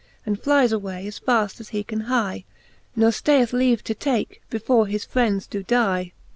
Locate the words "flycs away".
0.41-1.05